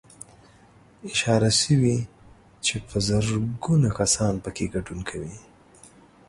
[1.11, 1.97] اشاره شوې
[2.65, 5.35] چې په زرګونه کسان پکې ګډون کوي